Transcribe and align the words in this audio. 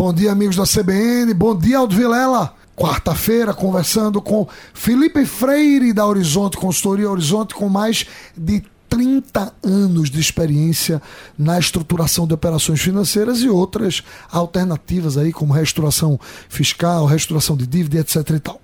Bom 0.00 0.14
dia, 0.14 0.32
amigos 0.32 0.56
da 0.56 0.64
CBN. 0.64 1.34
Bom 1.34 1.54
dia, 1.54 1.76
Aldo 1.76 1.94
Vilela. 1.94 2.54
Quarta-feira, 2.74 3.52
conversando 3.52 4.22
com 4.22 4.48
Felipe 4.72 5.26
Freire, 5.26 5.92
da 5.92 6.06
Horizonte 6.06 6.56
Consultoria 6.56 7.10
Horizonte, 7.10 7.54
com 7.54 7.68
mais 7.68 8.06
de 8.34 8.62
30 8.88 9.52
anos 9.62 10.08
de 10.08 10.18
experiência 10.18 11.02
na 11.38 11.58
estruturação 11.58 12.26
de 12.26 12.32
operações 12.32 12.80
financeiras 12.80 13.40
e 13.40 13.50
outras 13.50 14.02
alternativas 14.32 15.18
aí, 15.18 15.34
como 15.34 15.52
restauração 15.52 16.18
fiscal, 16.48 17.04
restauração 17.04 17.54
de 17.54 17.66
dívida, 17.66 17.98
etc 17.98 18.30
e 18.30 18.40
tal. 18.40 18.58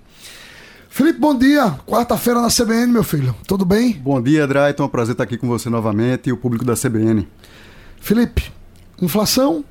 Felipe, 0.89 1.19
bom 1.19 1.37
dia. 1.37 1.69
Quarta-feira 1.85 2.41
na 2.41 2.49
CBN, 2.49 2.91
meu 2.91 3.03
filho. 3.03 3.35
Tudo 3.45 3.63
bem? 3.63 3.93
Bom 3.93 4.19
dia, 4.19 4.47
Drayton. 4.47 4.81
É 4.81 4.85
um 4.87 4.89
prazer 4.89 5.11
estar 5.11 5.25
aqui 5.25 5.37
com 5.37 5.47
você 5.47 5.69
novamente 5.69 6.29
e 6.29 6.31
o 6.31 6.37
público 6.37 6.65
da 6.65 6.73
CBN. 6.73 7.27
Felipe, 8.01 8.51
inflação, 8.99 9.63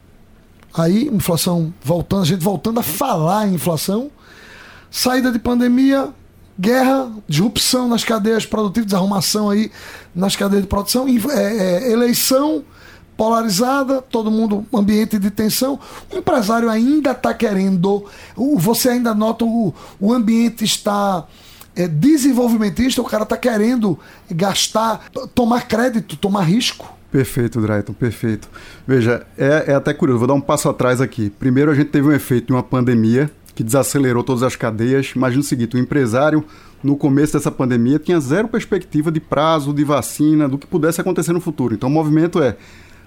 aí, 0.77 1.08
inflação 1.08 1.72
voltando, 1.82 2.22
a 2.22 2.27
gente 2.27 2.42
voltando 2.42 2.80
a 2.80 2.82
falar 2.82 3.48
em 3.48 3.54
inflação, 3.54 4.10
saída 4.91 5.32
de 5.32 5.38
pandemia, 5.38 6.10
guerra, 6.59 7.10
disrupção 7.28 7.88
nas 7.88 8.05
cadeias 8.05 8.46
produtivas, 8.46 8.87
desarrumação 8.87 9.51
aí 9.51 9.70
nas 10.15 10.37
cadeias 10.37 10.62
de 10.62 10.68
produção, 10.68 11.06
é, 11.09 11.56
é, 11.56 11.92
eleição 11.92 12.65
polarizada, 13.16 14.02
todo 14.02 14.30
mundo 14.30 14.66
ambiente 14.73 15.18
de 15.18 15.30
tensão. 15.30 15.78
O 16.12 16.18
empresário 16.18 16.68
ainda 16.68 17.12
está 17.12 17.32
querendo, 17.32 18.04
você 18.56 18.90
ainda 18.90 19.15
nota 19.15 19.45
o, 19.45 19.74
o 19.98 20.12
ambiente 20.12 20.65
está 20.65 21.24
é, 21.74 21.88
desenvolvimentista, 21.88 23.01
o 23.01 23.04
cara 23.04 23.23
está 23.23 23.37
querendo 23.37 23.98
gastar, 24.30 25.09
tomar 25.34 25.66
crédito, 25.66 26.16
tomar 26.16 26.43
risco. 26.43 26.95
Perfeito, 27.16 27.62
Drayton, 27.62 27.95
perfeito. 27.95 28.47
Veja, 28.87 29.27
é, 29.38 29.65
é 29.69 29.74
até 29.74 29.95
curioso, 29.95 30.19
vou 30.19 30.29
dar 30.29 30.34
um 30.34 30.41
passo 30.41 30.69
atrás 30.69 31.01
aqui. 31.01 31.30
Primeiro, 31.30 31.70
a 31.70 31.74
gente 31.74 31.88
teve 31.88 32.07
um 32.07 32.12
efeito 32.12 32.48
de 32.48 32.52
uma 32.52 32.62
pandemia 32.62 33.30
que 33.55 33.65
desacelerou 33.65 34.23
todas 34.23 34.43
as 34.43 34.55
cadeias. 34.55 35.12
Imagina 35.16 35.41
o 35.41 35.43
seguinte: 35.43 35.77
o 35.77 35.79
empresário, 35.79 36.45
no 36.85 36.95
começo 36.95 37.32
dessa 37.32 37.51
pandemia, 37.51 37.99
tinha 37.99 38.21
zero 38.21 38.49
perspectiva 38.49 39.10
de 39.10 39.18
prazo, 39.18 39.73
de 39.73 39.82
vacina, 39.82 40.46
do 40.46 40.59
que 40.59 40.66
pudesse 40.66 41.01
acontecer 41.01 41.32
no 41.32 41.40
futuro. 41.40 41.73
Então, 41.73 41.88
o 41.88 41.93
movimento 41.93 42.38
é 42.43 42.55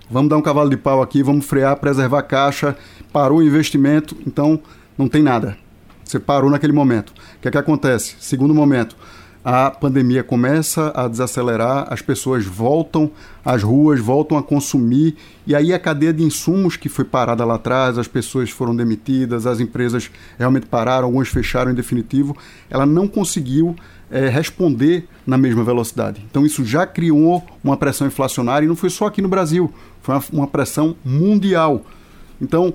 vamos 0.09 0.27
dar 0.27 0.37
um 0.37 0.41
cavalo 0.41 0.71
de 0.71 0.77
pau 0.77 1.03
aqui, 1.03 1.21
vamos 1.21 1.45
frear, 1.45 1.75
preservar 1.75 2.17
a 2.17 2.23
caixa, 2.23 2.75
parou 3.13 3.37
o 3.37 3.43
investimento, 3.43 4.17
então 4.25 4.59
não 4.97 5.07
tem 5.07 5.21
nada. 5.21 5.55
Você 6.03 6.17
parou 6.17 6.49
naquele 6.49 6.73
momento. 6.73 7.11
O 7.11 7.41
que 7.43 7.47
é 7.47 7.51
que 7.51 7.57
acontece? 7.59 8.15
Segundo 8.19 8.55
momento, 8.55 8.97
a 9.43 9.71
pandemia 9.71 10.23
começa 10.23 10.91
a 10.93 11.07
desacelerar, 11.07 11.87
as 11.89 12.01
pessoas 12.01 12.45
voltam 12.45 13.09
às 13.43 13.63
ruas, 13.63 13.99
voltam 13.99 14.37
a 14.37 14.43
consumir, 14.43 15.15
e 15.47 15.55
aí 15.55 15.73
a 15.73 15.79
cadeia 15.79 16.13
de 16.13 16.23
insumos 16.23 16.75
que 16.75 16.89
foi 16.89 17.05
parada 17.05 17.45
lá 17.45 17.55
atrás, 17.55 17.97
as 17.97 18.07
pessoas 18.07 18.49
foram 18.49 18.75
demitidas, 18.75 19.47
as 19.47 19.59
empresas 19.59 20.11
realmente 20.37 20.65
pararam, 20.65 21.05
algumas 21.05 21.29
fecharam 21.29 21.71
em 21.71 21.75
definitivo, 21.75 22.35
ela 22.69 22.85
não 22.85 23.07
conseguiu 23.07 23.75
é, 24.11 24.27
responder 24.27 25.07
na 25.25 25.37
mesma 25.37 25.63
velocidade. 25.63 26.21
Então 26.29 26.45
isso 26.45 26.65
já 26.65 26.85
criou 26.85 27.43
uma 27.63 27.77
pressão 27.77 28.07
inflacionária 28.07 28.65
e 28.65 28.69
não 28.69 28.75
foi 28.75 28.89
só 28.89 29.07
aqui 29.07 29.21
no 29.21 29.29
Brasil, 29.29 29.73
foi 30.01 30.15
uma, 30.15 30.23
uma 30.33 30.47
pressão 30.47 30.95
mundial. 31.03 31.85
Então, 32.41 32.73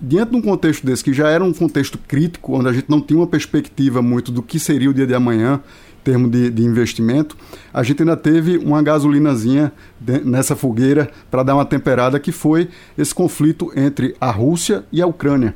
diante 0.00 0.30
de 0.30 0.36
um 0.36 0.42
contexto 0.42 0.84
desse, 0.84 1.02
que 1.02 1.12
já 1.12 1.28
era 1.28 1.42
um 1.42 1.52
contexto 1.52 1.98
crítico, 1.98 2.58
onde 2.58 2.68
a 2.68 2.72
gente 2.72 2.88
não 2.88 3.00
tinha 3.00 3.18
uma 3.18 3.26
perspectiva 3.26 4.02
muito 4.02 4.30
do 4.30 4.42
que 4.42 4.58
seria 4.58 4.90
o 4.90 4.94
dia 4.94 5.06
de 5.06 5.14
amanhã, 5.14 5.60
em 6.00 6.04
termos 6.04 6.30
de, 6.30 6.50
de 6.50 6.62
investimento, 6.62 7.36
a 7.72 7.82
gente 7.82 8.02
ainda 8.02 8.16
teve 8.16 8.58
uma 8.58 8.82
gasolinazinha 8.82 9.72
de, 9.98 10.20
nessa 10.20 10.54
fogueira 10.54 11.10
para 11.30 11.42
dar 11.42 11.54
uma 11.54 11.64
temperada, 11.64 12.20
que 12.20 12.30
foi 12.30 12.68
esse 12.96 13.14
conflito 13.14 13.72
entre 13.74 14.14
a 14.20 14.30
Rússia 14.30 14.84
e 14.92 15.00
a 15.00 15.06
Ucrânia. 15.06 15.54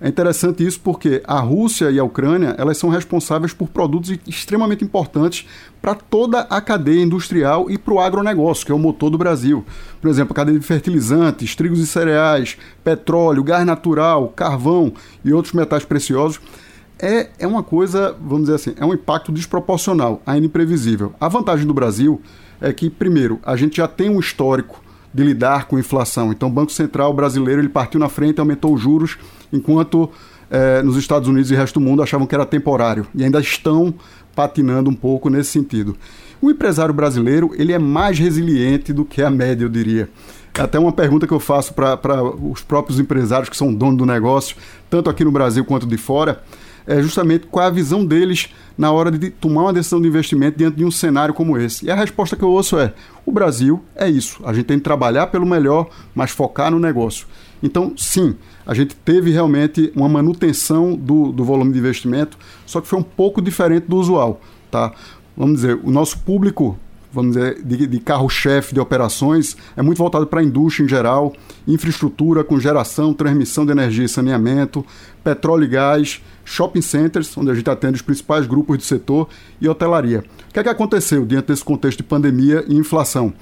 É 0.00 0.08
interessante 0.08 0.66
isso 0.66 0.80
porque 0.80 1.22
a 1.26 1.38
Rússia 1.40 1.90
e 1.90 1.98
a 1.98 2.04
Ucrânia 2.04 2.54
elas 2.56 2.78
são 2.78 2.88
responsáveis 2.88 3.52
por 3.52 3.68
produtos 3.68 4.18
extremamente 4.26 4.82
importantes 4.82 5.46
para 5.82 5.94
toda 5.94 6.40
a 6.40 6.58
cadeia 6.58 7.02
industrial 7.02 7.70
e 7.70 7.76
para 7.76 7.92
o 7.92 8.00
agronegócio, 8.00 8.64
que 8.64 8.72
é 8.72 8.74
o 8.74 8.78
motor 8.78 9.10
do 9.10 9.18
Brasil. 9.18 9.62
Por 10.00 10.08
exemplo, 10.08 10.32
a 10.32 10.36
cadeia 10.36 10.58
de 10.58 10.64
fertilizantes, 10.64 11.54
trigos 11.54 11.80
e 11.80 11.86
cereais, 11.86 12.56
petróleo, 12.82 13.44
gás 13.44 13.66
natural, 13.66 14.28
carvão 14.28 14.90
e 15.22 15.34
outros 15.34 15.52
metais 15.52 15.84
preciosos. 15.84 16.40
É, 16.98 17.28
é 17.38 17.46
uma 17.46 17.62
coisa, 17.62 18.16
vamos 18.18 18.42
dizer 18.42 18.54
assim, 18.54 18.74
é 18.78 18.84
um 18.84 18.94
impacto 18.94 19.30
desproporcional, 19.30 20.22
ainda 20.24 20.46
imprevisível. 20.46 21.14
A 21.20 21.28
vantagem 21.28 21.66
do 21.66 21.74
Brasil 21.74 22.22
é 22.58 22.72
que, 22.72 22.88
primeiro, 22.88 23.38
a 23.42 23.54
gente 23.54 23.76
já 23.76 23.88
tem 23.88 24.08
um 24.08 24.18
histórico 24.18 24.82
de 25.12 25.24
lidar 25.24 25.66
com 25.66 25.78
inflação. 25.78 26.32
Então, 26.32 26.48
o 26.48 26.52
Banco 26.52 26.72
Central 26.72 27.12
brasileiro 27.12 27.60
ele 27.60 27.68
partiu 27.68 27.98
na 27.98 28.08
frente, 28.08 28.40
aumentou 28.40 28.74
os 28.74 28.80
juros, 28.80 29.18
enquanto 29.52 30.10
eh, 30.50 30.82
nos 30.82 30.96
Estados 30.96 31.28
Unidos 31.28 31.50
e 31.50 31.54
resto 31.54 31.78
do 31.78 31.84
mundo 31.84 32.02
achavam 32.02 32.26
que 32.26 32.34
era 32.34 32.44
temporário 32.44 33.06
e 33.14 33.22
ainda 33.22 33.40
estão 33.40 33.94
patinando 34.34 34.90
um 34.90 34.94
pouco 34.94 35.28
nesse 35.30 35.50
sentido. 35.50 35.96
O 36.42 36.50
empresário 36.50 36.94
brasileiro 36.94 37.52
ele 37.54 37.72
é 37.72 37.78
mais 37.78 38.18
resiliente 38.18 38.92
do 38.92 39.04
que 39.04 39.22
a 39.22 39.30
média, 39.30 39.64
eu 39.64 39.68
diria. 39.68 40.08
É 40.54 40.62
até 40.62 40.78
uma 40.78 40.92
pergunta 40.92 41.26
que 41.26 41.32
eu 41.32 41.40
faço 41.40 41.72
para 41.74 42.22
os 42.22 42.62
próprios 42.62 42.98
empresários 42.98 43.48
que 43.48 43.56
são 43.56 43.72
donos 43.72 43.98
do 43.98 44.06
negócio, 44.06 44.56
tanto 44.88 45.08
aqui 45.08 45.24
no 45.24 45.30
Brasil 45.30 45.64
quanto 45.64 45.86
de 45.86 45.96
fora 45.96 46.42
é 46.86 47.00
justamente 47.00 47.46
qual 47.46 47.64
é 47.64 47.68
a 47.68 47.70
visão 47.70 48.04
deles 48.04 48.48
na 48.76 48.90
hora 48.90 49.10
de 49.10 49.30
tomar 49.30 49.62
uma 49.62 49.72
decisão 49.72 50.00
de 50.00 50.08
investimento 50.08 50.58
diante 50.58 50.76
de 50.76 50.84
um 50.84 50.90
cenário 50.90 51.32
como 51.32 51.56
esse. 51.56 51.86
E 51.86 51.90
a 51.90 51.94
resposta 51.94 52.34
que 52.34 52.42
eu 52.42 52.50
ouço 52.50 52.78
é: 52.78 52.92
o 53.24 53.30
Brasil 53.30 53.80
é 53.94 54.08
isso. 54.08 54.40
A 54.44 54.52
gente 54.52 54.66
tem 54.66 54.78
que 54.78 54.84
trabalhar 54.84 55.28
pelo 55.28 55.46
melhor, 55.46 55.88
mas 56.14 56.30
focar 56.30 56.70
no 56.70 56.80
negócio. 56.80 57.26
Então, 57.62 57.92
sim, 57.96 58.34
a 58.66 58.74
gente 58.74 58.96
teve 58.96 59.30
realmente 59.30 59.92
uma 59.94 60.08
manutenção 60.08 60.96
do, 60.96 61.30
do 61.30 61.44
volume 61.44 61.72
de 61.72 61.78
investimento, 61.78 62.38
só 62.66 62.80
que 62.80 62.88
foi 62.88 62.98
um 62.98 63.04
pouco 63.04 63.42
diferente 63.42 63.86
do 63.86 63.96
usual. 63.96 64.40
Tá? 64.70 64.92
Vamos 65.36 65.56
dizer, 65.56 65.78
o 65.84 65.90
nosso 65.90 66.18
público 66.20 66.78
vamos 67.12 67.36
dizer, 67.36 67.62
de, 67.62 67.86
de 67.86 68.00
carro-chefe 68.00 68.74
de 68.74 68.80
operações, 68.80 69.56
é 69.76 69.82
muito 69.82 69.98
voltado 69.98 70.26
para 70.26 70.40
a 70.40 70.44
indústria 70.44 70.84
em 70.84 70.88
geral, 70.88 71.32
infraestrutura 71.66 72.44
com 72.44 72.58
geração, 72.58 73.12
transmissão 73.12 73.66
de 73.66 73.72
energia 73.72 74.04
e 74.04 74.08
saneamento, 74.08 74.84
petróleo 75.22 75.64
e 75.64 75.68
gás, 75.68 76.22
shopping 76.44 76.82
centers, 76.82 77.36
onde 77.36 77.50
a 77.50 77.54
gente 77.54 77.68
atende 77.68 77.96
os 77.96 78.02
principais 78.02 78.46
grupos 78.46 78.78
do 78.78 78.84
setor, 78.84 79.28
e 79.60 79.68
hotelaria. 79.68 80.24
O 80.48 80.52
que 80.52 80.60
é 80.60 80.62
que 80.62 80.68
aconteceu 80.68 81.24
diante 81.24 81.46
desse 81.46 81.64
contexto 81.64 81.98
de 81.98 82.04
pandemia 82.04 82.64
e 82.68 82.74
inflação? 82.74 83.32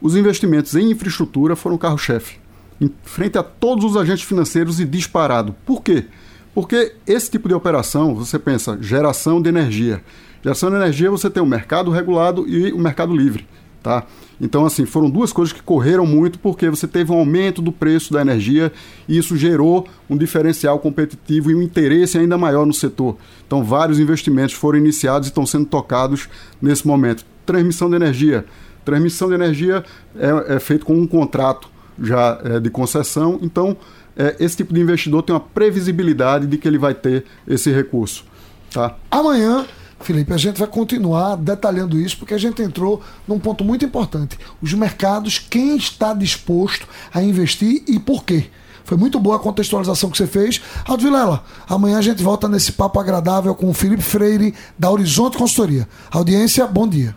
Os 0.00 0.14
investimentos 0.14 0.74
em 0.74 0.90
infraestrutura 0.90 1.56
foram 1.56 1.76
carro-chefe, 1.78 2.36
em 2.80 2.90
frente 3.02 3.38
a 3.38 3.42
todos 3.42 3.84
os 3.84 3.96
agentes 3.96 4.24
financeiros 4.24 4.78
e 4.78 4.84
disparado. 4.84 5.54
Por 5.66 5.82
quê? 5.82 6.06
Porque 6.54 6.94
esse 7.06 7.30
tipo 7.30 7.48
de 7.48 7.54
operação, 7.54 8.14
você 8.14 8.38
pensa, 8.38 8.78
geração 8.80 9.40
de 9.40 9.48
energia. 9.48 10.02
Geração 10.42 10.70
de 10.70 10.76
energia, 10.76 11.10
você 11.10 11.28
tem 11.28 11.42
o 11.42 11.46
mercado 11.46 11.90
regulado 11.90 12.48
e 12.48 12.72
o 12.72 12.78
mercado 12.78 13.14
livre. 13.14 13.46
Tá? 13.82 14.04
Então, 14.40 14.66
assim, 14.66 14.84
foram 14.84 15.08
duas 15.08 15.32
coisas 15.32 15.52
que 15.52 15.62
correram 15.62 16.04
muito 16.04 16.38
porque 16.38 16.68
você 16.68 16.86
teve 16.86 17.12
um 17.12 17.18
aumento 17.18 17.62
do 17.62 17.72
preço 17.72 18.12
da 18.12 18.20
energia 18.20 18.72
e 19.08 19.16
isso 19.16 19.36
gerou 19.36 19.86
um 20.10 20.16
diferencial 20.16 20.78
competitivo 20.78 21.50
e 21.50 21.54
um 21.54 21.62
interesse 21.62 22.18
ainda 22.18 22.36
maior 22.36 22.66
no 22.66 22.72
setor. 22.72 23.16
Então, 23.46 23.64
vários 23.64 23.98
investimentos 23.98 24.54
foram 24.54 24.78
iniciados 24.78 25.28
e 25.28 25.30
estão 25.30 25.46
sendo 25.46 25.66
tocados 25.66 26.28
nesse 26.60 26.86
momento. 26.86 27.24
Transmissão 27.46 27.88
de 27.88 27.96
energia. 27.96 28.44
Transmissão 28.84 29.28
de 29.28 29.34
energia 29.34 29.84
é, 30.16 30.56
é 30.56 30.60
feito 30.60 30.84
com 30.84 30.94
um 30.94 31.06
contrato 31.06 31.68
já 32.00 32.40
é, 32.44 32.60
de 32.60 32.70
concessão, 32.70 33.38
então 33.42 33.76
é, 34.16 34.36
esse 34.38 34.56
tipo 34.56 34.72
de 34.72 34.80
investidor 34.80 35.22
tem 35.22 35.34
uma 35.34 35.40
previsibilidade 35.40 36.46
de 36.46 36.56
que 36.56 36.66
ele 36.66 36.78
vai 36.78 36.94
ter 36.94 37.24
esse 37.46 37.72
recurso. 37.72 38.24
Tá? 38.72 38.96
Amanhã 39.10 39.66
Felipe, 40.00 40.32
a 40.32 40.36
gente 40.36 40.58
vai 40.58 40.68
continuar 40.68 41.36
detalhando 41.36 41.98
isso 41.98 42.18
porque 42.18 42.34
a 42.34 42.38
gente 42.38 42.62
entrou 42.62 43.02
num 43.26 43.38
ponto 43.38 43.64
muito 43.64 43.84
importante. 43.84 44.38
Os 44.62 44.72
mercados, 44.72 45.38
quem 45.38 45.76
está 45.76 46.14
disposto 46.14 46.86
a 47.12 47.22
investir 47.22 47.82
e 47.86 47.98
por 47.98 48.24
quê? 48.24 48.46
Foi 48.84 48.96
muito 48.96 49.20
boa 49.20 49.36
a 49.36 49.38
contextualização 49.38 50.08
que 50.08 50.16
você 50.16 50.26
fez. 50.26 50.62
Aldo 50.86 51.02
Vilela, 51.02 51.44
amanhã 51.68 51.98
a 51.98 52.02
gente 52.02 52.22
volta 52.22 52.48
nesse 52.48 52.72
papo 52.72 52.98
agradável 52.98 53.54
com 53.54 53.68
o 53.68 53.74
Felipe 53.74 54.02
Freire, 54.02 54.54
da 54.78 54.90
Horizonte 54.90 55.36
Consultoria. 55.36 55.86
Audiência, 56.10 56.66
bom 56.66 56.88
dia. 56.88 57.14